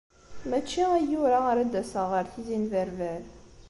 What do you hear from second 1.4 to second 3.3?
ara d-aseɣ ɣer Tizi n Berber.